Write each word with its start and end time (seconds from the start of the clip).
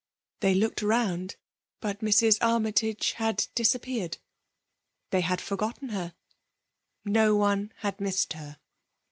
They 0.39 0.55
looked 0.55 0.81
round, 0.81 1.35
but 1.79 1.99
Mrs. 1.99 2.39
Armytage 2.41 3.11
had 3.17 3.45
disappeared. 3.53 4.17
They 5.11 5.21
had 5.21 5.37
for^ 5.37 5.55
gotten 5.55 5.89
her. 5.89 6.15
No 7.05 7.35
one 7.35 7.71
had 7.77 8.01
missed 8.01 8.33
her. 8.33 8.57